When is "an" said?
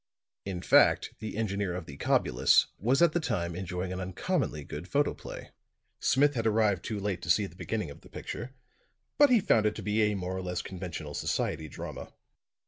3.93-3.99